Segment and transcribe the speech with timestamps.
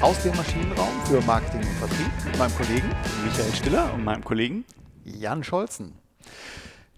[0.00, 2.88] aus dem Maschinenraum für Marketing und Vertrieb mit meinem Kollegen
[3.24, 4.64] Michael Stiller und meinem Kollegen
[5.04, 5.94] Jan Scholzen.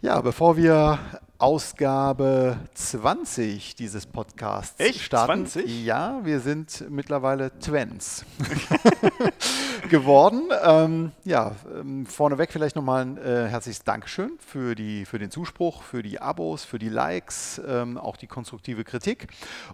[0.03, 0.99] Ja, bevor wir
[1.41, 5.01] Ausgabe 20 dieses Podcasts Echt?
[5.01, 5.47] starten.
[5.47, 5.85] 20?
[5.87, 8.27] Ja, wir sind mittlerweile Twens
[9.89, 10.51] geworden.
[10.63, 15.83] Ähm, ja, ähm, vorneweg vielleicht nochmal ein äh, herzliches Dankeschön für, die, für den Zuspruch,
[15.83, 19.29] für die Abos, für die Likes, ähm, auch die konstruktive Kritik.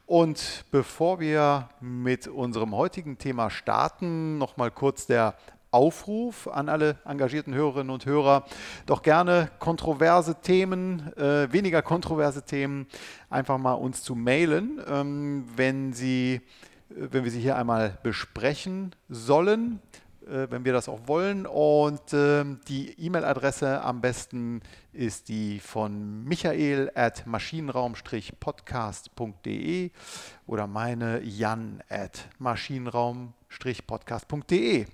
[0.07, 5.35] Und bevor wir mit unserem heutigen Thema starten, nochmal kurz der
[5.77, 8.47] Aufruf an alle engagierten Hörerinnen und Hörer,
[8.87, 12.87] doch gerne kontroverse Themen, äh, weniger kontroverse Themen,
[13.29, 16.41] einfach mal uns zu mailen, ähm, wenn Sie,
[16.91, 19.81] äh, wenn wir sie hier einmal besprechen sollen,
[20.27, 21.45] äh, wenn wir das auch wollen.
[21.47, 24.63] Und ähm, die E-Mail-Adresse am besten
[24.95, 29.91] ist die von michael at maschinenraum-podcast.de
[30.47, 34.87] oder meine jan at maschinenraum-podcast.de.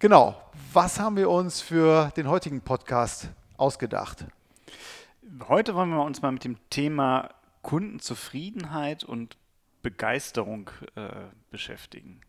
[0.00, 0.34] Genau.
[0.72, 4.24] Was haben wir uns für den heutigen Podcast ausgedacht?
[5.46, 7.28] Heute wollen wir uns mal mit dem Thema
[7.60, 9.36] Kundenzufriedenheit und
[9.82, 11.10] Begeisterung äh,
[11.50, 12.22] beschäftigen.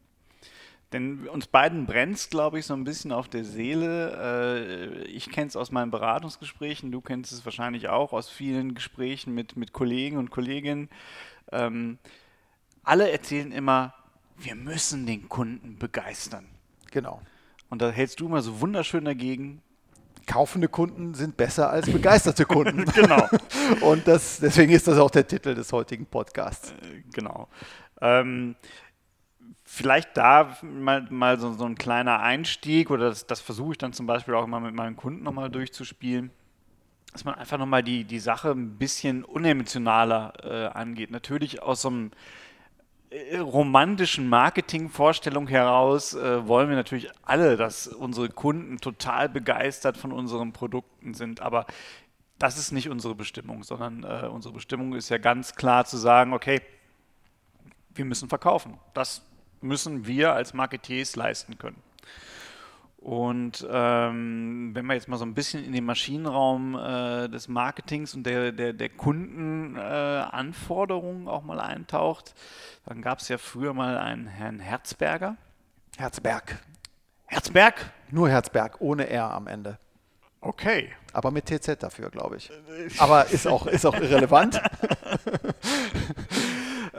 [0.91, 4.17] Denn uns beiden brennt es, glaube ich, so ein bisschen auf der Seele.
[4.19, 9.33] Äh, ich kenne es aus meinen Beratungsgesprächen, du kennst es wahrscheinlich auch aus vielen Gesprächen
[9.33, 10.89] mit, mit Kollegen und Kolleginnen.
[11.53, 11.99] Ähm,
[12.83, 13.93] alle erzählen immer,
[14.35, 16.49] wir müssen den Kunden begeistern.
[16.91, 17.21] Genau.
[17.71, 19.61] Und da hältst du mal so wunderschön dagegen.
[20.27, 22.83] Kaufende Kunden sind besser als begeisterte Kunden.
[22.93, 23.27] genau.
[23.81, 26.71] Und das, deswegen ist das auch der Titel des heutigen Podcasts.
[26.71, 27.47] Äh, genau.
[28.01, 28.55] Ähm,
[29.63, 33.93] vielleicht da mal, mal so, so, ein kleiner Einstieg oder das, das versuche ich dann
[33.93, 36.29] zum Beispiel auch immer mit meinen Kunden nochmal durchzuspielen,
[37.13, 41.09] dass man einfach nochmal die, die Sache ein bisschen unemotionaler äh, angeht.
[41.09, 42.11] Natürlich aus so einem
[43.39, 50.53] romantischen Marketingvorstellung heraus äh, wollen wir natürlich alle, dass unsere Kunden total begeistert von unseren
[50.53, 51.41] Produkten sind.
[51.41, 51.65] Aber
[52.39, 56.33] das ist nicht unsere Bestimmung, sondern äh, unsere Bestimmung ist ja ganz klar zu sagen,
[56.33, 56.61] okay,
[57.93, 58.79] wir müssen verkaufen.
[58.93, 59.21] Das
[59.59, 61.81] müssen wir als Marketeers leisten können.
[63.01, 68.13] Und ähm, wenn man jetzt mal so ein bisschen in den Maschinenraum äh, des Marketings
[68.13, 72.35] und der, der, der Kundenanforderungen äh, auch mal eintaucht,
[72.85, 75.35] dann gab es ja früher mal einen Herrn Herzberger.
[75.97, 76.59] Herzberg.
[77.25, 77.91] Herzberg?
[78.11, 79.79] Nur Herzberg, ohne R am Ende.
[80.39, 80.91] Okay.
[81.11, 82.51] Aber mit TZ dafür, glaube ich.
[82.99, 84.61] Aber ist auch, ist auch irrelevant.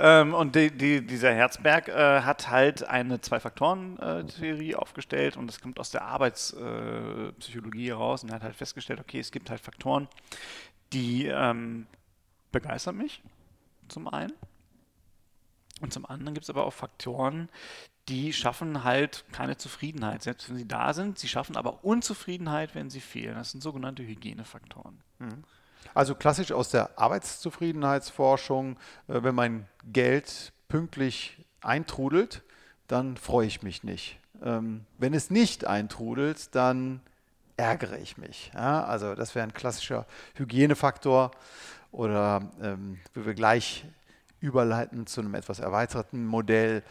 [0.04, 5.78] Ähm, und die, die, dieser Herzberg äh, hat halt eine Zwei-Faktoren-Theorie aufgestellt und das kommt
[5.78, 10.08] aus der Arbeitspsychologie heraus und hat halt festgestellt, okay, es gibt halt Faktoren,
[10.92, 11.86] die ähm,
[12.50, 13.22] begeistern mich,
[13.86, 14.32] zum einen.
[15.80, 17.48] Und zum anderen gibt es aber auch Faktoren,
[18.08, 21.20] die schaffen halt keine Zufriedenheit, selbst wenn sie da sind.
[21.20, 23.36] Sie schaffen aber Unzufriedenheit, wenn sie fehlen.
[23.36, 25.00] Das sind sogenannte Hygienefaktoren.
[25.20, 25.44] Mhm.
[25.94, 28.76] Also klassisch aus der Arbeitszufriedenheitsforschung,
[29.08, 32.42] äh, wenn mein Geld pünktlich eintrudelt,
[32.88, 34.18] dann freue ich mich nicht.
[34.42, 37.00] Ähm, wenn es nicht eintrudelt, dann
[37.56, 38.50] ärgere ich mich.
[38.54, 41.30] Also das wäre ein klassischer Hygienefaktor
[41.92, 43.84] oder ähm, wir gleich
[44.40, 46.82] überleiten zu einem etwas erweiterten Modell,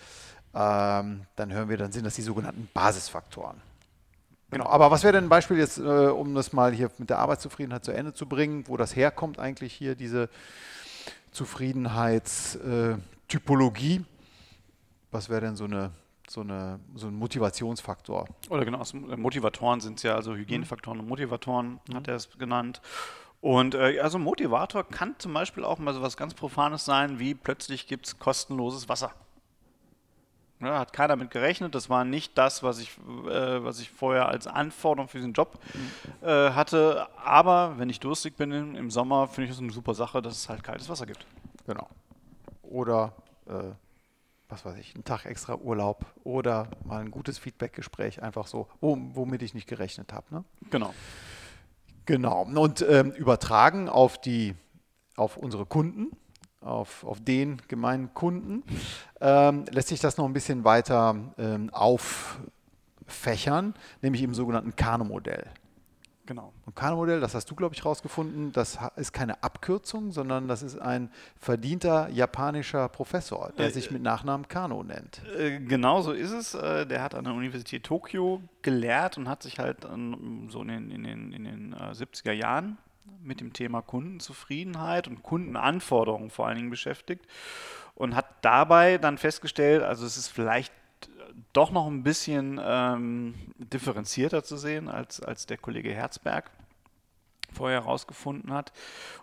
[0.53, 3.61] ähm, dann hören wir, dann sind das die sogenannten Basisfaktoren.
[4.51, 7.17] Genau, aber was wäre denn ein Beispiel jetzt, äh, um das mal hier mit der
[7.19, 10.29] Arbeitszufriedenheit zu Ende zu bringen, wo das herkommt eigentlich hier, diese
[11.31, 14.05] Zufriedenheitstypologie?
[15.11, 15.91] Was wäre denn so eine
[16.31, 18.27] so, eine, so ein Motivationsfaktor.
[18.49, 21.03] Oder genau, äh, Motivatoren sind es ja, also Hygienefaktoren mhm.
[21.03, 21.95] und Motivatoren mhm.
[21.95, 22.81] hat er es genannt.
[23.41, 27.35] Und äh, also Motivator kann zum Beispiel auch mal so was ganz Profanes sein, wie
[27.35, 29.11] plötzlich gibt es kostenloses Wasser.
[30.61, 31.73] Ja, hat keiner mit gerechnet.
[31.73, 32.91] Das war nicht das, was ich,
[33.27, 35.59] äh, was ich vorher als Anforderung für diesen Job
[36.21, 37.07] äh, hatte.
[37.23, 40.49] Aber wenn ich durstig bin im Sommer, finde ich das eine super Sache, dass es
[40.49, 41.25] halt kaltes Wasser gibt.
[41.65, 41.87] Genau.
[42.61, 43.13] Oder,
[43.47, 43.71] äh,
[44.49, 49.41] was weiß ich, einen Tag extra Urlaub oder mal ein gutes Feedbackgespräch, einfach so, womit
[49.41, 50.25] ich nicht gerechnet habe.
[50.29, 50.43] Ne?
[50.69, 50.93] Genau.
[52.05, 52.43] Genau.
[52.43, 54.55] Und ähm, übertragen auf die
[55.15, 56.11] auf unsere Kunden
[56.61, 58.63] auf, auf den gemeinen Kunden,
[59.19, 65.47] ähm, lässt sich das noch ein bisschen weiter ähm, auffächern, nämlich im sogenannten Kano-Modell.
[66.27, 66.53] Genau.
[66.65, 70.79] Und Kano-Modell, das hast du, glaube ich, rausgefunden, das ist keine Abkürzung, sondern das ist
[70.79, 75.21] ein verdienter japanischer Professor, der äh, sich mit Nachnamen Kano nennt.
[75.37, 76.53] Äh, genau so ist es.
[76.53, 80.91] Äh, der hat an der Universität Tokio gelehrt und hat sich halt so in den,
[80.91, 82.77] in den, in den 70er Jahren
[83.23, 87.25] mit dem Thema Kundenzufriedenheit und Kundenanforderungen vor allen Dingen beschäftigt
[87.95, 90.73] und hat dabei dann festgestellt, also es ist vielleicht
[91.53, 96.51] doch noch ein bisschen ähm, differenzierter zu sehen als, als der Kollege Herzberg
[97.53, 98.71] vorher herausgefunden hat.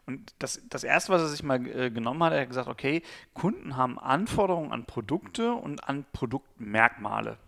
[0.07, 3.03] Und das, das Erste, was er sich mal äh, genommen hat, er hat gesagt, okay,
[3.35, 7.39] Kunden haben Anforderungen an Produkte und an Produktmerkmale.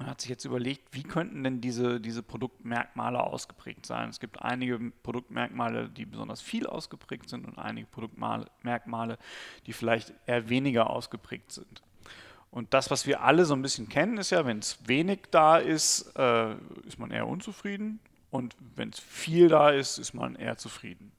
[0.00, 4.08] Er hat sich jetzt überlegt, wie könnten denn diese, diese Produktmerkmale ausgeprägt sein.
[4.08, 9.18] Es gibt einige Produktmerkmale, die besonders viel ausgeprägt sind und einige Produktmerkmale,
[9.66, 11.82] die vielleicht eher weniger ausgeprägt sind.
[12.50, 15.58] Und das, was wir alle so ein bisschen kennen, ist ja, wenn es wenig da
[15.58, 16.54] ist, äh,
[16.86, 18.00] ist man eher unzufrieden.
[18.30, 21.12] Und wenn es viel da ist, ist man eher zufrieden.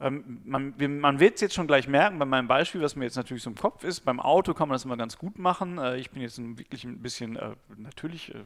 [0.00, 3.16] Ähm, man, man wird es jetzt schon gleich merken, bei meinem Beispiel, was mir jetzt
[3.16, 4.00] natürlich so im Kopf ist.
[4.00, 5.78] Beim Auto kann man das immer ganz gut machen.
[5.78, 8.44] Äh, ich bin jetzt wirklich ein bisschen, äh, natürlich äh,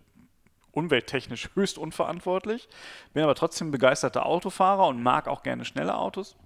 [0.70, 2.69] umwelttechnisch höchst unverantwortlich,
[3.12, 6.37] bin aber trotzdem begeisterter Autofahrer und mag auch gerne schnelle Autos.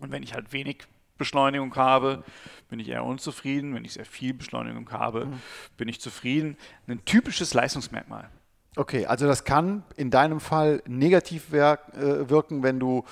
[0.00, 0.86] Und wenn ich halt wenig
[1.18, 2.24] Beschleunigung habe,
[2.68, 3.74] bin ich eher unzufrieden.
[3.74, 5.40] Wenn ich sehr viel Beschleunigung habe, mhm.
[5.76, 6.56] bin ich zufrieden.
[6.86, 8.30] Ein typisches Leistungsmerkmal.
[8.74, 11.76] Okay, also das kann in deinem Fall negativ äh,
[12.30, 13.04] wirken, wenn du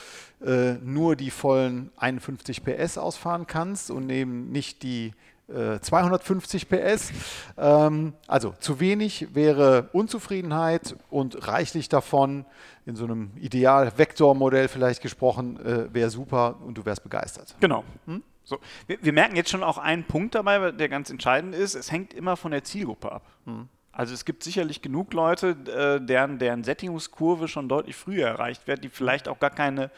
[0.45, 5.13] äh, nur die vollen 51 PS ausfahren kannst und eben nicht die
[5.49, 7.13] äh, 250 PS.
[7.59, 12.47] Ähm, also zu wenig wäre Unzufriedenheit und reichlich davon,
[12.87, 17.55] in so einem Ideal-Vektor-Modell vielleicht gesprochen, äh, wäre super und du wärst begeistert.
[17.61, 17.85] Genau.
[18.07, 18.23] Hm?
[18.45, 18.59] So.
[18.87, 22.15] Wir, wir, merken jetzt schon auch einen Punkt dabei, der ganz entscheidend ist, es hängt
[22.15, 23.23] immer von der Zielgruppe ab.
[23.45, 23.69] Hm.
[23.93, 28.85] Also es gibt sicherlich genug Leute, äh, deren, deren Sättigungskurve schon deutlich früher erreicht wird,
[28.85, 29.91] die vielleicht auch gar keine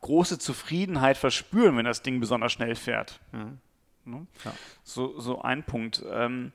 [0.00, 3.20] große Zufriedenheit verspüren, wenn das Ding besonders schnell fährt.
[3.32, 3.58] Mhm.
[4.04, 4.26] Ne?
[4.44, 4.52] Ja.
[4.82, 6.02] So, so ein Punkt.
[6.10, 6.52] Ähm,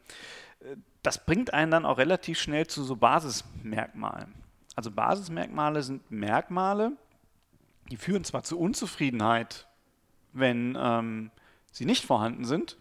[1.02, 4.34] das bringt einen dann auch relativ schnell zu so Basismerkmalen.
[4.76, 6.94] Also Basismerkmale sind Merkmale,
[7.92, 9.68] die führen zwar zu Unzufriedenheit,
[10.32, 11.32] wenn ähm,
[11.72, 12.78] sie nicht vorhanden sind,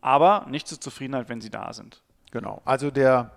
[0.00, 2.03] aber nicht zu Zufriedenheit, wenn sie da sind.
[2.34, 2.60] Genau.
[2.64, 3.30] Also der,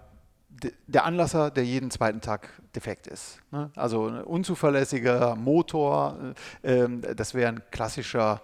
[0.87, 3.39] der Anlasser, der jeden zweiten Tag defekt ist.
[3.51, 3.69] Ne?
[3.75, 6.17] Also ein unzuverlässiger Motor,
[6.63, 8.41] äh, ähm, das wäre ein klassischer,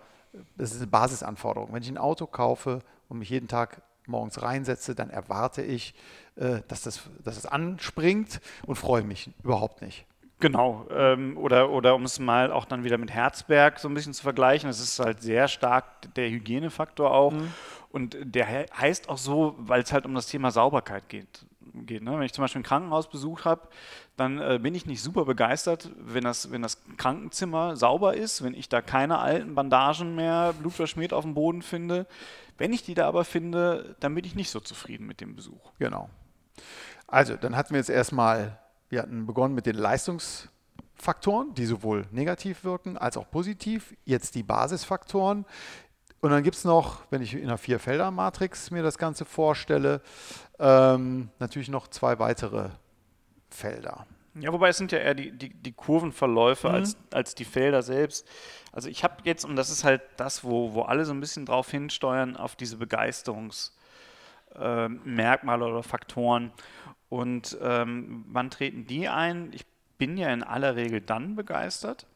[0.56, 1.74] das ist eine Basisanforderung.
[1.74, 2.80] Wenn ich ein Auto kaufe
[3.10, 5.96] und mich jeden Tag morgens reinsetze, dann erwarte ich,
[6.36, 10.06] äh, dass, das, dass das anspringt und freue mich überhaupt nicht.
[10.40, 14.14] Genau, ähm, oder, oder um es mal auch dann wieder mit Herzberg so ein bisschen
[14.14, 17.32] zu vergleichen, das ist halt sehr stark der Hygienefaktor auch.
[17.32, 17.54] Mhm.
[17.94, 21.46] Und der heißt auch so, weil es halt um das Thema Sauberkeit geht.
[21.76, 22.14] geht ne?
[22.14, 23.68] Wenn ich zum Beispiel ein Krankenhaus besucht habe,
[24.18, 28.56] dann äh, bin ich nicht super begeistert, wenn das, wenn das Krankenzimmer sauber ist, wenn
[28.56, 32.08] ich da keine alten Bandagen mehr blutverschmiert auf dem Boden finde.
[32.58, 35.72] Wenn ich die da aber finde, dann bin ich nicht so zufrieden mit dem Besuch.
[35.78, 36.10] Genau.
[37.06, 38.58] Also, dann hatten wir jetzt erstmal,
[38.90, 43.96] wir hatten begonnen mit den Leistungsfaktoren, die sowohl negativ wirken als auch positiv.
[44.04, 45.46] Jetzt die Basisfaktoren.
[46.24, 50.00] Und dann gibt es noch, wenn ich in einer Vier-Felder-Matrix mir das Ganze vorstelle,
[50.58, 52.70] ähm, natürlich noch zwei weitere
[53.50, 54.08] Felder.
[54.36, 56.76] Ja, wobei es sind ja eher die, die, die Kurvenverläufe mhm.
[56.76, 58.26] als, als die Felder selbst.
[58.72, 61.46] Also ich habe jetzt, und das ist halt das, wo, wo alle so ein bisschen
[61.46, 66.54] drauf hinsteuern, auf diese Begeisterungsmerkmale äh, oder Faktoren.
[67.10, 69.52] Und ähm, wann treten die ein?
[69.52, 69.66] Ich
[69.98, 72.08] bin ja in aller Regel dann begeistert,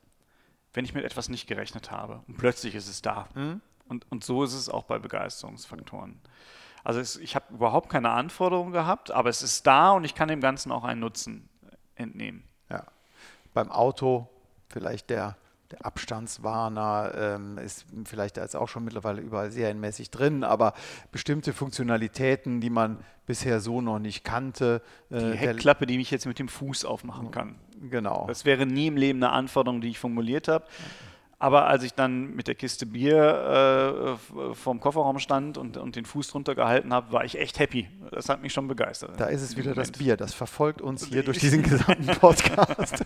[0.72, 2.22] wenn ich mit etwas nicht gerechnet habe.
[2.26, 3.28] Und plötzlich ist es da.
[3.36, 3.60] Mhm.
[3.88, 6.20] Und, und so ist es auch bei Begeisterungsfaktoren.
[6.84, 10.30] Also es, ich habe überhaupt keine Anforderungen gehabt, aber es ist da und ich kann
[10.30, 11.50] dem Ganzen auch einen Nutzen
[11.96, 12.44] entnehmen.
[12.70, 12.86] Ja.
[13.54, 14.30] Beim Auto
[14.70, 15.36] vielleicht der,
[15.72, 20.74] der Abstandswarner ähm, ist vielleicht jetzt auch schon mittlerweile überall serienmäßig drin, aber
[21.12, 24.82] bestimmte Funktionalitäten, die man bisher so noch nicht kannte.
[25.10, 27.56] Äh, die Heckklappe, die ich jetzt mit dem Fuß aufmachen kann.
[27.90, 28.26] Genau.
[28.28, 30.66] Das wäre nie im Leben eine Anforderung, die ich formuliert habe.
[31.40, 36.06] Aber als ich dann mit der Kiste Bier äh, vorm Kofferraum stand und, und den
[36.06, 37.88] Fuß drunter gehalten habe, war ich echt happy.
[38.12, 39.20] Das hat mich schon begeistert.
[39.20, 43.04] Da ist es wieder das Bier, das verfolgt uns hier durch diesen gesamten Podcast.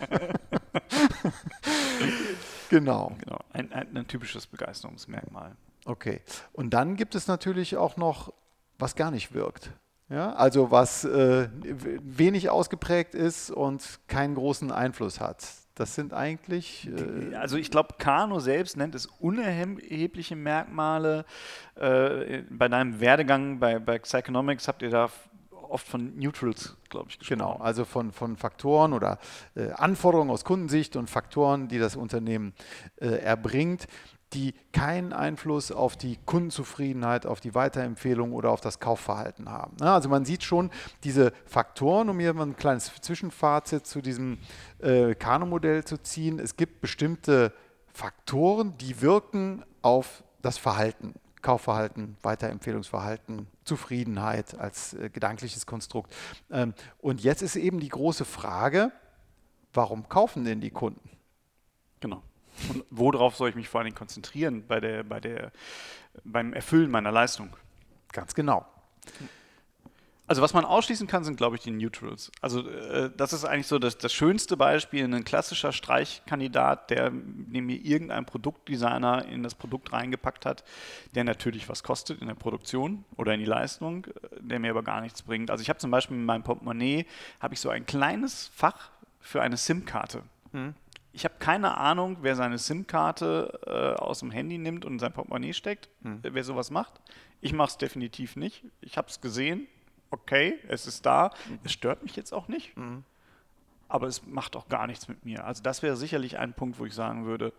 [2.70, 3.14] genau.
[3.22, 3.38] genau.
[3.52, 5.54] Ein, ein, ein typisches Begeisterungsmerkmal.
[5.84, 6.22] Okay.
[6.54, 8.32] Und dann gibt es natürlich auch noch,
[8.78, 9.70] was gar nicht wirkt.
[10.08, 15.46] Ja, also was äh, wenig ausgeprägt ist und keinen großen Einfluss hat.
[15.74, 16.88] Das sind eigentlich.
[16.88, 21.24] Äh also ich glaube, Kano selbst nennt es unerhebliche Merkmale.
[21.76, 25.08] Äh, bei deinem Werdegang bei, bei Psychonomics habt ihr da
[25.72, 27.38] oft von Neutrals, glaube ich, gesprochen.
[27.38, 29.18] Genau, also von, von Faktoren oder
[29.54, 32.52] äh, Anforderungen aus Kundensicht und Faktoren, die das Unternehmen
[32.96, 33.86] äh, erbringt.
[34.34, 39.80] Die keinen Einfluss auf die Kundenzufriedenheit, auf die Weiterempfehlung oder auf das Kaufverhalten haben.
[39.80, 40.70] Also man sieht schon
[41.04, 44.38] diese Faktoren, um hier mal ein kleines Zwischenfazit zu diesem
[44.80, 46.38] äh, Kano-Modell zu ziehen.
[46.38, 47.52] Es gibt bestimmte
[47.92, 51.14] Faktoren, die wirken auf das Verhalten.
[51.42, 56.14] Kaufverhalten, Weiterempfehlungsverhalten, Zufriedenheit als äh, gedankliches Konstrukt.
[56.50, 58.92] Ähm, und jetzt ist eben die große Frage,
[59.72, 61.10] warum kaufen denn die Kunden?
[61.98, 62.22] Genau.
[62.68, 65.52] Und worauf soll ich mich vor allen Dingen konzentrieren bei der, bei der,
[66.24, 67.56] beim Erfüllen meiner Leistung?
[68.12, 68.66] Ganz genau.
[70.32, 72.30] Also was man ausschließen kann, sind, glaube ich, die Neutrals.
[72.40, 77.76] Also äh, das ist eigentlich so das, das schönste Beispiel, ein klassischer Streichkandidat, der mir
[77.76, 80.64] irgendein Produktdesigner in das Produkt reingepackt hat,
[81.14, 84.82] der natürlich was kostet in der Produktion oder in die Leistung, äh, der mir aber
[84.82, 85.50] gar nichts bringt.
[85.50, 87.04] Also ich habe zum Beispiel in meinem Portemonnaie,
[87.40, 88.90] habe ich so ein kleines Fach
[89.20, 90.22] für eine SIM-Karte.
[90.52, 90.74] Hm.
[91.12, 95.12] Ich habe keine Ahnung, wer seine SIM-Karte äh, aus dem Handy nimmt und in sein
[95.12, 96.20] Portemonnaie steckt, hm.
[96.22, 97.00] wer sowas macht.
[97.40, 98.64] Ich mache es definitiv nicht.
[98.80, 99.66] Ich habe es gesehen,
[100.12, 101.58] okay, es ist da, mhm.
[101.64, 103.02] es stört mich jetzt auch nicht, mhm.
[103.88, 105.44] aber es macht auch gar nichts mit mir.
[105.44, 107.52] Also das wäre sicherlich ein Punkt, wo ich sagen würde,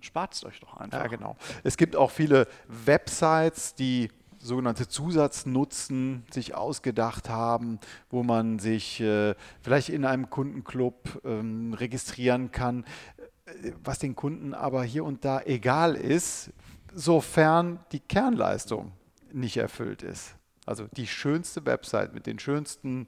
[0.00, 0.98] spart es euch doch einfach.
[0.98, 1.36] Ja, genau.
[1.64, 4.10] Es gibt auch viele Websites, die
[4.48, 7.78] sogenannte Zusatznutzen sich ausgedacht haben,
[8.10, 12.84] wo man sich äh, vielleicht in einem Kundenclub ähm, registrieren kann,
[13.46, 16.50] äh, was den Kunden aber hier und da egal ist,
[16.92, 18.92] sofern die Kernleistung
[19.32, 20.34] nicht erfüllt ist.
[20.66, 23.06] Also die schönste Website mit den schönsten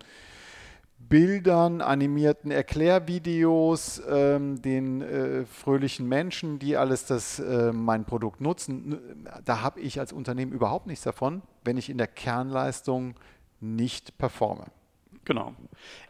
[1.08, 9.00] Bildern, animierten Erklärvideos, ähm, den äh, fröhlichen Menschen, die alles das äh, mein Produkt nutzen.
[9.44, 13.14] Da habe ich als Unternehmen überhaupt nichts davon, wenn ich in der Kernleistung
[13.60, 14.66] nicht performe.
[15.26, 15.54] Genau.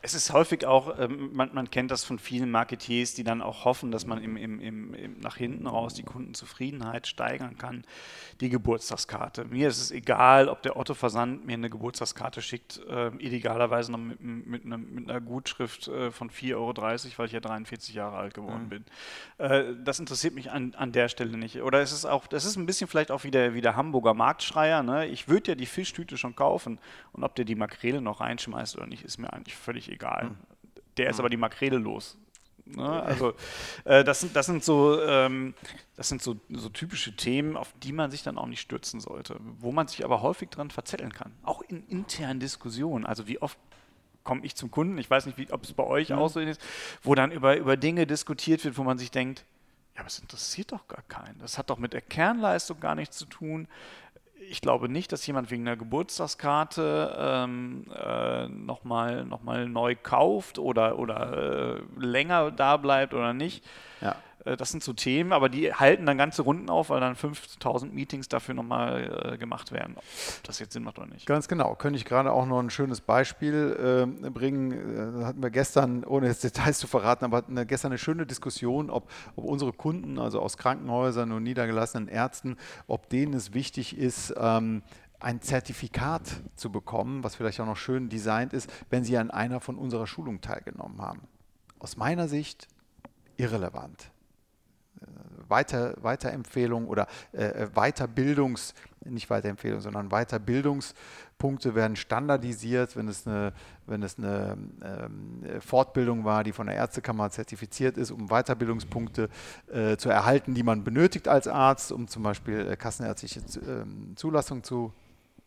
[0.02, 3.64] Es ist häufig auch, ähm, man, man, kennt das von vielen Marketeers, die dann auch
[3.64, 7.84] hoffen, dass man im, im, im, nach hinten raus die Kundenzufriedenheit steigern kann.
[8.40, 9.44] Die Geburtstagskarte.
[9.44, 13.98] Mir ist es egal, ob der Otto Versand mir eine Geburtstagskarte schickt, äh, idealerweise noch
[13.98, 16.74] mit, mit, einer, mit einer Gutschrift äh, von 4,30 Euro,
[17.18, 18.68] weil ich ja 43 Jahre alt geworden mhm.
[18.68, 18.84] bin.
[19.38, 21.60] Äh, das interessiert mich an, an der Stelle nicht.
[21.60, 24.14] Oder es ist auch, das ist ein bisschen vielleicht auch wie der, wie der Hamburger
[24.14, 24.82] Marktschreier.
[24.82, 25.06] Ne?
[25.08, 26.78] Ich würde ja die Fischtüte schon kaufen
[27.12, 30.30] und ob der die Makrele noch reinschmeißt oder nicht, ist mir eigentlich völlig egal.
[30.30, 30.36] Hm.
[30.96, 31.20] Der ist hm.
[31.20, 32.16] aber die Makrele los.
[32.76, 33.02] Ne?
[33.02, 33.34] Also
[33.84, 35.54] äh, das sind, das sind so, ähm,
[35.96, 39.36] das sind so, so typische Themen, auf die man sich dann auch nicht stürzen sollte,
[39.58, 41.32] wo man sich aber häufig dran verzetteln kann.
[41.42, 43.06] Auch in internen Diskussionen.
[43.06, 43.58] Also wie oft
[44.22, 46.16] komme ich zum Kunden, ich weiß nicht, ob es bei euch mhm.
[46.16, 46.60] auch so ist,
[47.02, 49.44] wo dann über, über Dinge diskutiert wird, wo man sich denkt,
[49.94, 51.38] ja, aber es interessiert doch gar keinen.
[51.40, 53.66] Das hat doch mit der Kernleistung gar nichts zu tun
[54.50, 60.58] ich glaube nicht, dass jemand wegen einer Geburtstagskarte ähm, äh, nochmal noch mal neu kauft
[60.58, 63.64] oder, oder äh, länger da bleibt oder nicht.
[64.00, 64.16] Ja.
[64.44, 67.94] Äh, das sind so Themen, aber die halten dann ganze Runden auf, weil dann 5000
[67.94, 69.94] Meetings dafür nochmal äh, gemacht werden.
[69.96, 70.04] Ob
[70.44, 71.26] das jetzt Sinn macht oder nicht.
[71.26, 71.74] Ganz genau.
[71.74, 75.20] Könnte ich gerade auch noch ein schönes Beispiel äh, bringen.
[75.20, 78.26] Äh, hatten wir gestern, ohne jetzt Details zu verraten, aber hatten wir gestern eine schöne
[78.26, 82.56] Diskussion, ob, ob unsere Kunden, also aus Krankenhäusern und niedergelassenen Ärzten,
[82.86, 84.82] ob denen es wichtig ist, ähm,
[85.20, 86.22] ein Zertifikat
[86.56, 90.06] zu bekommen, was vielleicht auch noch schön designt ist, wenn sie an einer von unserer
[90.06, 91.20] Schulungen teilgenommen haben.
[91.78, 92.68] Aus meiner Sicht
[93.36, 94.09] irrelevant.
[95.50, 103.52] Weiter, Weiterempfehlung oder äh, Weiterbildungs, nicht Weiterempfehlung, sondern Weiterbildungspunkte werden standardisiert, wenn es eine,
[103.86, 109.28] wenn es eine ähm, Fortbildung war, die von der Ärztekammer zertifiziert ist, um Weiterbildungspunkte
[109.72, 114.62] äh, zu erhalten, die man benötigt als Arzt, um zum Beispiel äh, kassenärztliche äh, Zulassung
[114.62, 114.92] zu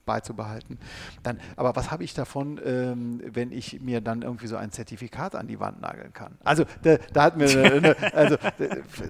[0.05, 0.77] beizubehalten.
[1.23, 5.35] Dann, aber was habe ich davon, ähm, wenn ich mir dann irgendwie so ein Zertifikat
[5.35, 6.35] an die Wand nageln kann?
[6.43, 8.37] Also da, da hatten wir eine, also,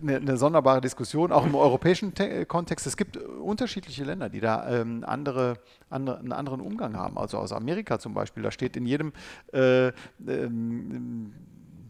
[0.01, 2.87] eine, eine, sonderbare Diskussion, auch im europäischen Te Kontext.
[2.87, 5.57] Es gibt unterschiedliche Länder, die da ähm, andere,
[5.89, 7.17] andere, einen anderen Umgang haben.
[7.17, 9.13] Also aus Amerika zum Beispiel, da steht in jedem
[9.51, 9.87] äh,
[10.27, 11.33] ähm,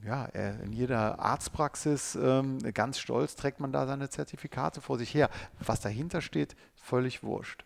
[0.06, 5.30] ja, in jeder Arztpraxis ähm, ganz stolz trägt man da seine Zertifikate vor sich her.
[5.60, 7.64] Was dahinter steht, völlig wurscht.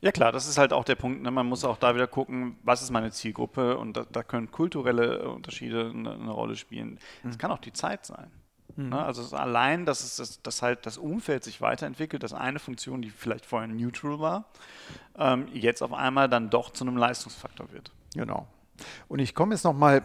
[0.00, 1.22] Ja klar, das ist halt auch der Punkt.
[1.22, 1.30] Ne?
[1.30, 5.28] Man muss auch da wieder gucken, was ist meine Zielgruppe und da, da können kulturelle
[5.28, 6.98] Unterschiede eine, eine Rolle spielen.
[7.24, 7.38] Es mhm.
[7.38, 8.30] kann auch die Zeit sein.
[8.76, 8.90] Mhm.
[8.90, 9.04] Ne?
[9.04, 13.10] Also allein, dass, es, dass, dass, halt das Umfeld sich weiterentwickelt, dass eine Funktion, die
[13.10, 14.44] vielleicht vorher neutral war,
[15.18, 17.90] ähm, jetzt auf einmal dann doch zu einem Leistungsfaktor wird.
[18.14, 18.46] Genau.
[19.08, 20.04] Und ich komme jetzt nochmal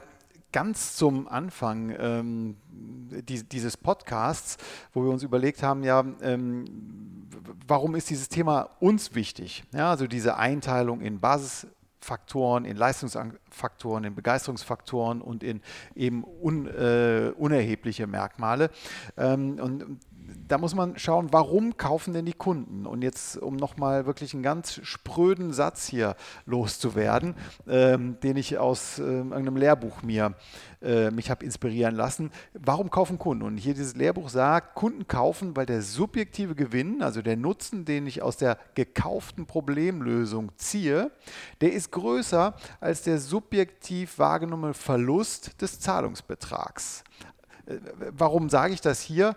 [0.53, 4.57] ganz zum Anfang ähm, die, dieses Podcasts,
[4.93, 7.27] wo wir uns überlegt haben, ja, ähm,
[7.67, 9.63] warum ist dieses Thema uns wichtig?
[9.74, 15.62] Ja, also diese Einteilung in Basisfaktoren, in Leistungsfaktoren, in Begeisterungsfaktoren und in
[15.95, 18.69] eben un, äh, unerhebliche Merkmale.
[19.17, 20.00] Ähm, und
[20.53, 22.86] da muss man schauen, warum kaufen denn die Kunden?
[22.86, 27.33] Und jetzt, um nochmal wirklich einen ganz spröden Satz hier loszuwerden,
[27.67, 30.36] ähm, den ich aus äh, irgendeinem Lehrbuch mir
[30.83, 32.29] äh, mich habe inspirieren lassen.
[32.53, 33.41] Warum kaufen Kunden?
[33.41, 38.05] Und hier dieses Lehrbuch sagt, Kunden kaufen, weil der subjektive Gewinn, also der Nutzen, den
[38.05, 41.10] ich aus der gekauften Problemlösung ziehe,
[41.62, 47.03] der ist größer als der subjektiv wahrgenommene Verlust des Zahlungsbetrags.
[47.65, 47.77] Äh,
[48.12, 49.36] warum sage ich das hier?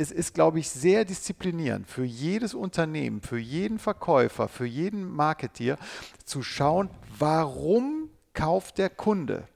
[0.00, 5.76] Es ist, glaube ich, sehr disziplinierend für jedes Unternehmen, für jeden Verkäufer, für jeden Marketier
[6.24, 6.88] zu schauen,
[7.18, 9.46] warum kauft der Kunde?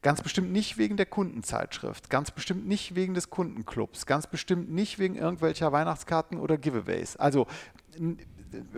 [0.00, 4.98] Ganz bestimmt nicht wegen der Kundenzeitschrift, ganz bestimmt nicht wegen des Kundenclubs, ganz bestimmt nicht
[4.98, 7.16] wegen irgendwelcher Weihnachtskarten oder Giveaways.
[7.16, 7.46] Also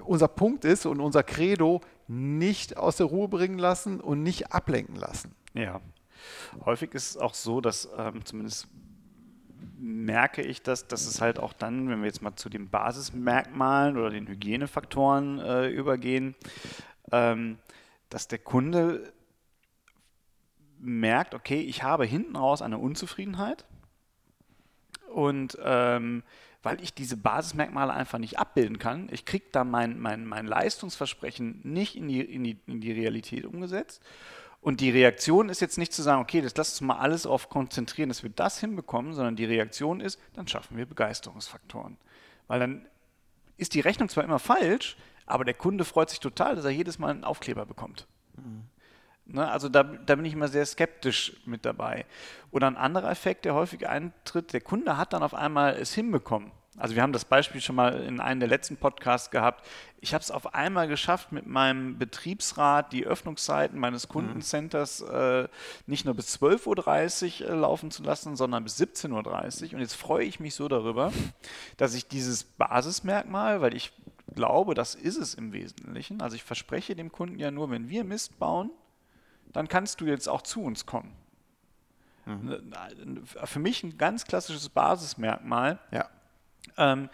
[0.05, 4.97] unser Punkt ist und unser Credo, nicht aus der Ruhe bringen lassen und nicht ablenken
[4.97, 5.37] lassen.
[5.55, 5.81] Ja.
[6.65, 8.67] Häufig ist es auch so, dass ähm, zumindest
[9.79, 13.97] merke ich das, dass es halt auch dann, wenn wir jetzt mal zu den Basismerkmalen
[13.97, 16.35] oder den Hygienefaktoren äh, übergehen,
[17.13, 17.59] ähm,
[18.09, 19.13] dass der Kunde
[20.79, 23.65] merkt, okay, ich habe hinten raus eine Unzufriedenheit
[25.09, 26.23] und ähm,
[26.63, 31.61] weil ich diese Basismerkmale einfach nicht abbilden kann, ich kriege da mein, mein, mein Leistungsversprechen
[31.65, 34.03] nicht in die, in, die, in die Realität umgesetzt.
[34.61, 37.49] Und die Reaktion ist jetzt nicht zu sagen, okay, das lass uns mal alles auf
[37.49, 41.97] konzentrieren, dass wir das hinbekommen, sondern die Reaktion ist, dann schaffen wir Begeisterungsfaktoren.
[42.47, 42.87] Weil dann
[43.57, 46.99] ist die Rechnung zwar immer falsch, aber der Kunde freut sich total, dass er jedes
[46.99, 48.07] Mal einen Aufkleber bekommt.
[48.37, 48.65] Mhm.
[49.33, 52.05] Ne, also da, da, bin ich immer sehr skeptisch mit dabei.
[52.51, 56.51] Oder ein anderer Effekt, der häufig eintritt, der Kunde hat dann auf einmal es hinbekommen.
[56.81, 59.67] Also wir haben das Beispiel schon mal in einem der letzten Podcasts gehabt.
[60.01, 64.13] Ich habe es auf einmal geschafft, mit meinem Betriebsrat die Öffnungszeiten meines mhm.
[64.13, 65.47] Kundencenters äh,
[65.87, 69.75] nicht nur bis 12.30 Uhr äh, laufen zu lassen, sondern bis 17.30 Uhr.
[69.75, 71.13] Und jetzt freue ich mich so darüber,
[71.77, 73.93] dass ich dieses Basismerkmal, weil ich
[74.35, 76.23] glaube, das ist es im Wesentlichen.
[76.23, 78.71] Also ich verspreche dem Kunden ja nur, wenn wir Mist bauen,
[79.53, 81.13] dann kannst du jetzt auch zu uns kommen.
[82.25, 83.23] Mhm.
[83.45, 85.79] Für mich ein ganz klassisches Basismerkmal.
[85.91, 86.09] Ja.
[86.77, 87.09] Ähm,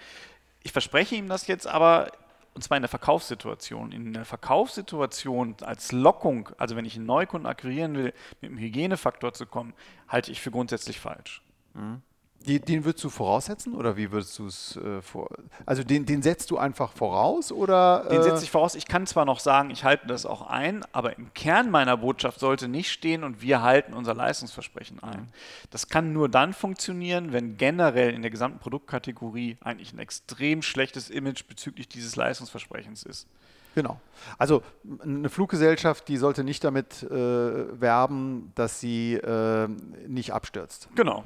[0.62, 2.11] ich verspreche ihm das jetzt aber,
[2.54, 3.92] und zwar in der Verkaufssituation.
[3.92, 9.32] In der Verkaufssituation als Lockung, also wenn ich einen Neukunden akquirieren will, mit einem Hygienefaktor
[9.32, 9.74] zu kommen,
[10.09, 11.42] halte ich für grundsätzlich falsch.
[11.74, 12.02] Mhm.
[12.46, 15.28] Den würdest du voraussetzen oder wie würdest du es äh, vor?
[15.64, 18.04] Also den, den setzt du einfach voraus oder?
[18.06, 18.76] Äh den setze ich voraus.
[18.76, 22.38] Ich kann zwar noch sagen, ich halte das auch ein, aber im Kern meiner Botschaft
[22.38, 25.28] sollte nicht stehen und wir halten unser Leistungsversprechen ein.
[25.70, 31.11] Das kann nur dann funktionieren, wenn generell in der gesamten Produktkategorie eigentlich ein extrem schlechtes
[31.11, 33.26] Image bezüglich dieses Leistungsversprechens ist.
[33.74, 34.00] Genau.
[34.38, 34.62] Also
[35.02, 39.68] eine Fluggesellschaft, die sollte nicht damit äh, werben, dass sie äh,
[40.06, 40.88] nicht abstürzt.
[40.94, 41.24] Genau.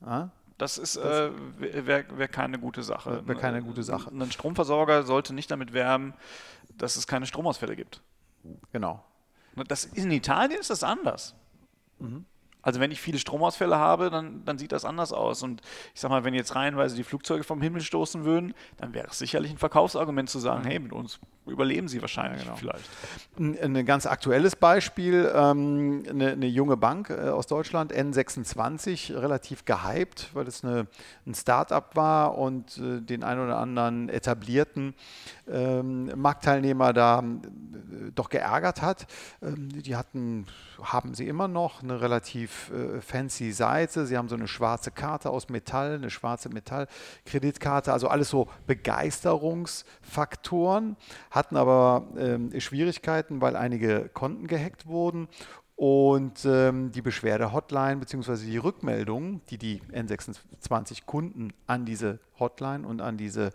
[0.00, 0.30] Ja?
[0.58, 3.22] Das ist äh, wäre wär keine gute Sache.
[3.26, 4.10] Wäre keine gute Sache.
[4.10, 6.14] Ein Stromversorger sollte nicht damit werben,
[6.76, 8.02] dass es keine Stromausfälle gibt.
[8.72, 9.04] Genau.
[9.68, 11.34] Das, in Italien ist das anders.
[11.98, 12.24] Mhm.
[12.60, 15.42] Also wenn ich viele Stromausfälle habe, dann, dann sieht das anders aus.
[15.42, 15.62] Und
[15.94, 19.18] ich sag mal, wenn jetzt reihenweise die Flugzeuge vom Himmel stoßen würden, dann wäre es
[19.18, 20.66] sicherlich ein Verkaufsargument zu sagen, mhm.
[20.66, 22.56] hey, mit uns überleben sie wahrscheinlich genau.
[22.56, 22.84] vielleicht.
[23.38, 29.64] Ein, ein, ganz aktuelles Beispiel, ähm, eine, eine, junge Bank äh, aus Deutschland, N26, relativ
[29.64, 30.86] gehypt, weil es eine,
[31.26, 34.94] ein Start-up war und äh, den ein oder anderen etablierten
[35.50, 39.06] ähm, Marktteilnehmer da äh, doch geärgert hat.
[39.42, 40.46] Ähm, die hatten,
[40.82, 44.06] haben sie immer noch, eine relativ äh, fancy Seite.
[44.06, 50.96] Sie haben so eine schwarze Karte aus Metall, eine schwarze Metallkreditkarte, also alles so Begeisterungsfaktoren,
[51.38, 55.28] hatten aber ähm, Schwierigkeiten, weil einige Konten gehackt wurden
[55.78, 58.44] und ähm, die Beschwerde-Hotline bzw.
[58.44, 63.52] die Rückmeldungen, die die N26-Kunden an diese Hotline und an, diese,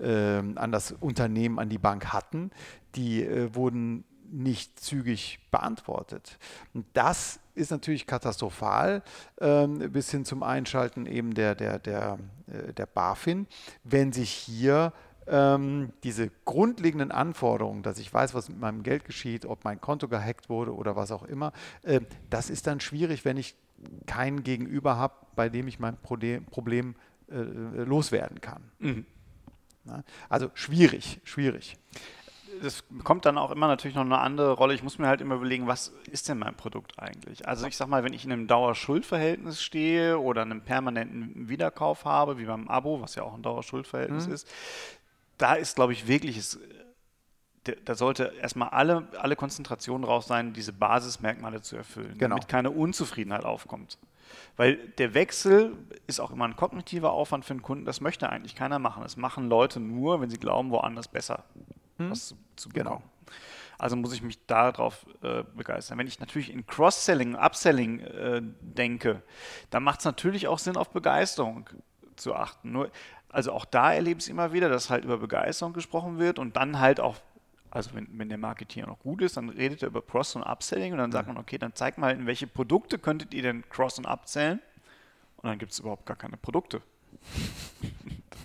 [0.00, 2.50] ähm, an das Unternehmen, an die Bank hatten,
[2.96, 6.38] die äh, wurden nicht zügig beantwortet.
[6.74, 9.02] Und das ist natürlich katastrophal,
[9.40, 13.46] ähm, bis hin zum Einschalten eben der, der, der, äh, der BaFin,
[13.84, 14.92] wenn sich hier
[15.30, 20.08] ähm, diese grundlegenden Anforderungen, dass ich weiß, was mit meinem Geld geschieht, ob mein Konto
[20.08, 23.54] gehackt wurde oder was auch immer, äh, das ist dann schwierig, wenn ich
[24.06, 26.94] keinen Gegenüber habe, bei dem ich mein Problem, Problem
[27.30, 28.62] äh, loswerden kann.
[28.78, 29.06] Mhm.
[29.84, 30.02] Na?
[30.28, 31.78] Also schwierig, schwierig
[32.62, 34.74] das kommt dann auch immer natürlich noch eine andere Rolle.
[34.74, 37.46] Ich muss mir halt immer überlegen, was ist denn mein Produkt eigentlich?
[37.46, 42.38] Also ich sag mal, wenn ich in einem Dauerschuldverhältnis stehe oder einen permanenten Wiederkauf habe,
[42.38, 44.34] wie beim Abo, was ja auch ein Dauerschuldverhältnis mhm.
[44.34, 44.48] ist,
[45.40, 46.58] da ist, glaube ich, wirklich, es,
[47.84, 52.36] da sollte erstmal alle, alle Konzentration drauf sein, diese Basismerkmale zu erfüllen, genau.
[52.36, 53.98] damit keine Unzufriedenheit aufkommt.
[54.56, 55.76] Weil der Wechsel
[56.06, 57.84] ist auch immer ein kognitiver Aufwand für den Kunden.
[57.84, 59.02] Das möchte eigentlich keiner machen.
[59.02, 61.44] Das machen Leute nur, wenn sie glauben, woanders besser
[61.98, 62.10] hm.
[62.10, 62.68] was zu, zu.
[62.68, 63.02] Genau.
[63.78, 65.98] Also muss ich mich darauf äh, begeistern.
[65.98, 69.22] Wenn ich natürlich in Cross-Selling, Upselling äh, denke,
[69.70, 71.68] dann macht es natürlich auch Sinn, auf Begeisterung
[72.20, 72.72] zu achten.
[72.72, 72.90] Nur,
[73.28, 76.56] also auch da erlebe ich es immer wieder, dass halt über Begeisterung gesprochen wird und
[76.56, 77.16] dann halt auch,
[77.70, 80.92] also wenn, wenn der Marketeer noch gut ist, dann redet er über Cross- und Upselling
[80.92, 83.98] und dann sagt man, okay, dann zeig mal, in welche Produkte könntet ihr denn Cross-
[83.98, 84.60] und Upsellen?
[85.36, 86.82] Und dann gibt es überhaupt gar keine Produkte.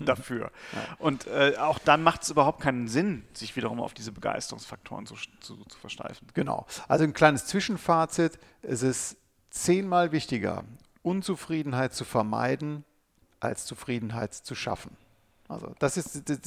[0.00, 0.50] dafür.
[0.72, 0.96] Ja.
[0.98, 5.14] Und äh, auch dann macht es überhaupt keinen Sinn, sich wiederum auf diese Begeisterungsfaktoren zu,
[5.40, 6.28] zu, zu versteifen.
[6.34, 6.66] Genau.
[6.88, 8.38] Also ein kleines Zwischenfazit.
[8.62, 9.16] Es ist
[9.50, 10.64] zehnmal wichtiger,
[11.02, 12.84] Unzufriedenheit zu vermeiden,
[13.46, 14.96] als Zufriedenheit zu schaffen.
[15.48, 16.38] Also das ist, das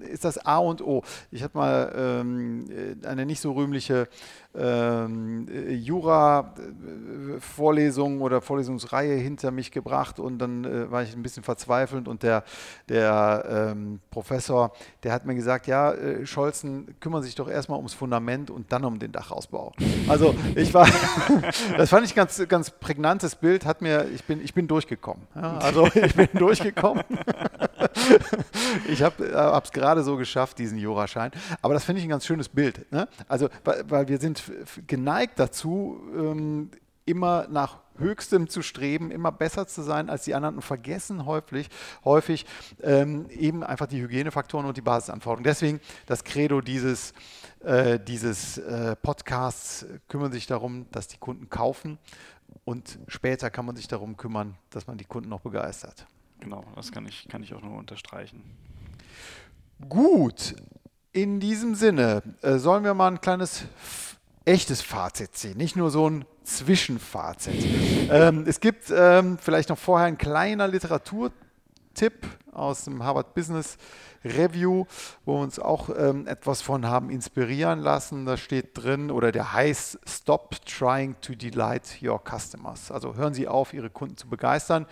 [0.00, 1.02] ist das A und O.
[1.30, 2.66] Ich hatte mal ähm,
[3.04, 4.08] eine nicht so rühmliche
[4.54, 12.08] ähm, Jura-Vorlesung oder Vorlesungsreihe hinter mich gebracht und dann äh, war ich ein bisschen verzweifelnd
[12.08, 12.44] und der,
[12.88, 14.72] der ähm, Professor,
[15.04, 18.84] der hat mir gesagt, ja, äh, Scholzen, kümmern sich doch erstmal ums Fundament und dann
[18.84, 19.72] um den Dachausbau.
[20.08, 20.86] Also ich war,
[21.76, 25.26] das fand ich ganz, ganz prägnantes Bild, hat mir, ich bin, ich bin durchgekommen.
[25.34, 27.04] Ja, also ich bin durchgekommen.
[28.88, 31.30] ich habe es äh, gerade so geschafft, diesen Juraschein.
[31.60, 32.90] Aber das finde ich ein ganz schönes Bild.
[32.92, 33.08] Ne?
[33.28, 34.42] Also, weil, wir sind
[34.86, 36.70] geneigt dazu, ähm,
[37.04, 41.68] immer nach Höchstem zu streben, immer besser zu sein als die anderen und vergessen häufig,
[42.04, 42.46] häufig
[42.82, 45.44] ähm, eben einfach die Hygienefaktoren und die Basisanforderungen.
[45.44, 47.12] Deswegen das Credo dieses,
[47.60, 51.98] äh, dieses äh, Podcasts kümmern sich darum, dass die Kunden kaufen
[52.64, 56.06] und später kann man sich darum kümmern, dass man die Kunden noch begeistert.
[56.42, 58.42] Genau, das kann ich, kann ich auch nur unterstreichen.
[59.88, 60.56] Gut,
[61.12, 63.64] in diesem Sinne äh, sollen wir mal ein kleines
[64.44, 67.64] echtes Fazit ziehen, nicht nur so ein Zwischenfazit.
[68.10, 71.38] ähm, es gibt ähm, vielleicht noch vorher ein kleiner Literaturtipp
[72.52, 73.76] aus dem Harvard Business
[74.24, 74.84] Review,
[75.24, 78.26] wo wir uns auch ähm, etwas von haben inspirieren lassen.
[78.26, 82.90] Da steht drin, oder der heißt Stop Trying to Delight Your Customers.
[82.90, 84.86] Also hören Sie auf, Ihre Kunden zu begeistern.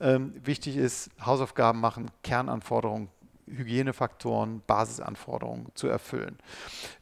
[0.00, 3.08] Ähm, wichtig ist, Hausaufgaben machen, Kernanforderungen
[3.46, 6.38] Hygienefaktoren, Basisanforderungen zu erfüllen.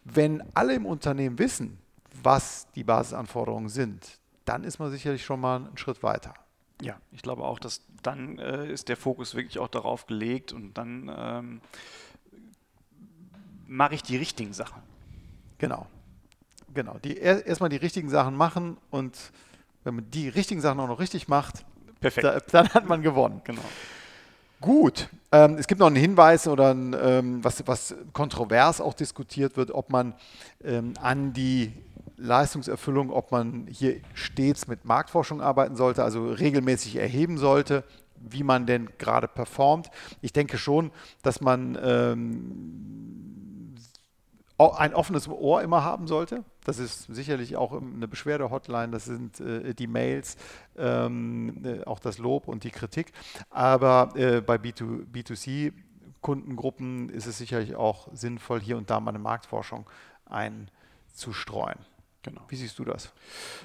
[0.05, 1.79] Wenn alle im Unternehmen wissen,
[2.23, 6.35] was die Basisanforderungen sind, dann ist man sicherlich schon mal einen Schritt weiter.
[6.83, 10.75] Ja, ich glaube auch, dass dann äh, ist der Fokus wirklich auch darauf gelegt und
[10.75, 11.61] dann ähm,
[13.67, 14.83] mache ich die richtigen Sachen.
[15.59, 15.87] Genau.
[16.73, 16.99] Genau.
[17.05, 19.17] Die, erstmal die richtigen Sachen machen und
[19.85, 21.65] wenn man die richtigen Sachen auch noch richtig macht.
[22.01, 23.43] Da, dann hat man gewonnen.
[23.45, 23.63] Genau.
[24.61, 25.09] Gut.
[25.33, 29.71] Ähm, es gibt noch einen Hinweis oder ein, ähm, was, was kontrovers auch diskutiert wird,
[29.71, 30.15] ob man
[30.63, 31.73] ähm, an die
[32.21, 37.85] Leistungserfüllung, ob man hier stets mit Marktforschung arbeiten sollte, also regelmäßig erheben sollte,
[38.17, 39.91] wie man denn gerade performt.
[40.21, 40.91] Ich denke schon,
[41.23, 43.75] dass man ähm,
[44.59, 46.45] ein offenes Ohr immer haben sollte.
[46.65, 50.37] Das ist sicherlich auch eine Beschwerde-Hotline, das sind äh, die Mails,
[50.77, 53.13] ähm, äh, auch das Lob und die Kritik.
[53.49, 55.73] Aber äh, bei B2, B2C
[56.21, 59.89] Kundengruppen ist es sicherlich auch sinnvoll, hier und da mal eine Marktforschung
[60.27, 61.79] einzustreuen.
[62.23, 62.43] Genau.
[62.49, 63.13] Wie siehst du das?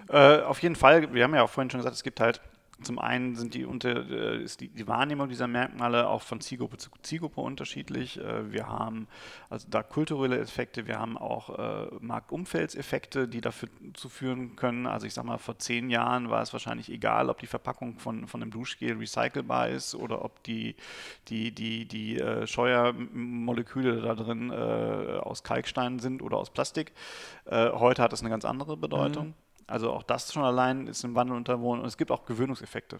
[0.09, 2.41] Äh, auf jeden Fall, wir haben ja auch vorhin schon gesagt, es gibt halt
[2.81, 6.77] zum einen sind die unter, äh, ist die, die, Wahrnehmung dieser Merkmale auch von Zielgruppe
[6.77, 8.19] zu Zielgruppe unterschiedlich.
[8.19, 9.07] Äh, wir haben
[9.49, 14.88] also da kulturelle Effekte, wir haben auch äh, Marktumfeldseffekte, die dafür zu führen können.
[14.88, 18.27] Also ich sage mal, vor zehn Jahren war es wahrscheinlich egal, ob die Verpackung von,
[18.27, 20.75] von einem Duschgel recycelbar ist oder ob die,
[21.29, 26.91] die, die, die Scheuermoleküle da drin aus Kalkstein sind oder aus Plastik.
[27.49, 29.27] Heute hat das eine ganz andere Bedeutung.
[29.27, 29.44] Mhm.
[29.67, 32.99] Also auch das schon allein ist im Wandel unterwohnt und es gibt auch Gewöhnungseffekte.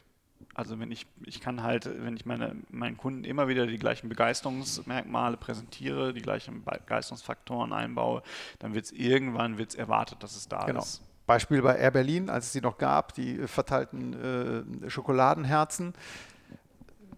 [0.54, 4.10] Also wenn ich, ich kann halt, wenn ich meine, meinen Kunden immer wieder die gleichen
[4.10, 8.21] Begeisterungsmerkmale präsentiere, die gleichen Begeisterungsfaktoren einbaue,
[8.60, 10.80] dann wird es irgendwann wird's erwartet, dass es da genau.
[10.80, 11.01] ist.
[11.25, 15.93] Beispiel bei Air Berlin, als es sie noch gab, die verteilten äh, Schokoladenherzen.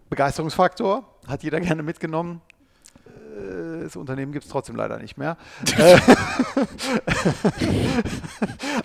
[0.08, 2.40] Begeisterungsfaktor, hat jeder gerne mitgenommen
[3.88, 5.36] das Unternehmen gibt es trotzdem leider nicht mehr.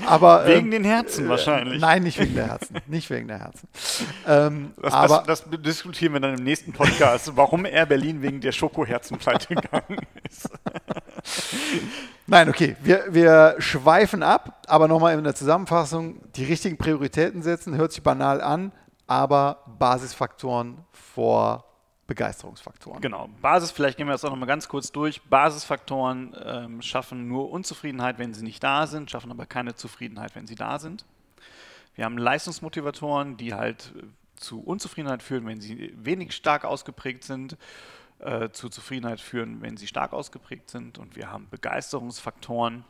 [0.08, 1.82] aber, wegen ähm, den Herzen wahrscheinlich.
[1.82, 2.78] Nein, nicht wegen der Herzen.
[2.88, 3.68] Nicht wegen der Herzen.
[4.28, 8.40] Ähm, das, aber, das, das, diskutieren wir dann im nächsten Podcast, warum Air Berlin wegen
[8.40, 9.98] der Schokoherzen pleite gegangen
[10.30, 10.50] ist.
[12.26, 17.76] Nein, okay, wir, wir schweifen ab, aber nochmal in der Zusammenfassung, die richtigen Prioritäten setzen,
[17.76, 18.72] hört sich banal an,
[19.08, 21.73] aber Basisfaktoren vor
[22.14, 23.02] Begeisterungsfaktoren.
[23.02, 23.28] Genau.
[23.42, 25.22] Basis, vielleicht gehen wir das auch nochmal ganz kurz durch.
[25.24, 30.46] Basisfaktoren ähm, schaffen nur Unzufriedenheit, wenn sie nicht da sind, schaffen aber keine Zufriedenheit, wenn
[30.46, 31.06] sie da sind.
[31.96, 33.94] Wir haben Leistungsmotivatoren, die halt
[34.36, 37.58] zu Unzufriedenheit führen, wenn sie wenig stark ausgeprägt sind,
[38.20, 41.00] äh, zu Zufriedenheit führen, wenn sie stark ausgeprägt sind.
[41.00, 42.86] Und wir haben Begeisterungsfaktoren,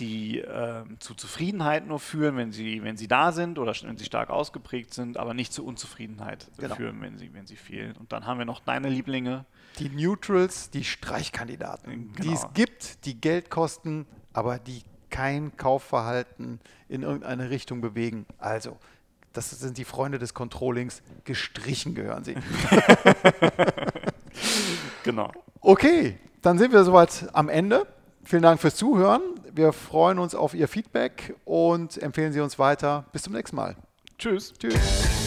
[0.00, 4.06] die äh, zu Zufriedenheit nur führen, wenn sie, wenn sie da sind oder wenn sie
[4.06, 6.74] stark ausgeprägt sind, aber nicht zu Unzufriedenheit genau.
[6.74, 7.94] führen, wenn sie, wenn sie fehlen.
[7.96, 9.44] Und dann haben wir noch deine Lieblinge.
[9.78, 12.22] Die Neutrals, die Streichkandidaten, genau.
[12.22, 18.26] die es gibt, die Geld kosten, aber die kein Kaufverhalten in irgendeine Richtung bewegen.
[18.38, 18.78] Also,
[19.32, 21.02] das sind die Freunde des Controllings.
[21.24, 22.34] Gestrichen gehören sie.
[25.04, 25.30] genau.
[25.60, 27.86] Okay, dann sind wir soweit am Ende.
[28.24, 29.22] Vielen Dank fürs Zuhören.
[29.54, 33.06] Wir freuen uns auf Ihr Feedback und empfehlen Sie uns weiter.
[33.12, 33.76] Bis zum nächsten Mal.
[34.18, 34.52] Tschüss.
[34.58, 35.19] Tschüss.